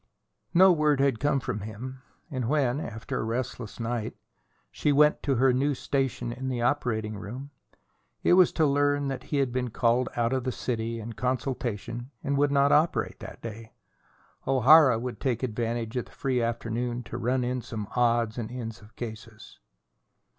[0.55, 2.01] No word had come from him,
[2.31, 4.15] and when, after a restless night,
[4.71, 7.51] she went to her new station in the operating room,
[8.23, 12.09] it was to learn that he had been called out of the city in consultation
[12.23, 13.73] and would not operate that day.
[14.47, 18.81] O'Hara would take advantage of the free afternoon to run in some odds and ends
[18.81, 19.59] of cases.